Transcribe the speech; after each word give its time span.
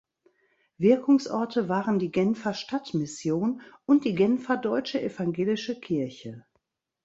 Wirkungsorte 0.79 1.69
waren 1.69 1.99
die 1.99 2.09
Genfer 2.11 2.55
Stadtmission 2.55 3.61
und 3.85 4.03
die 4.03 4.15
Genfer 4.15 4.57
"Deutsche 4.57 4.99
evangelische 4.99 5.79
Kirche". 5.79 6.43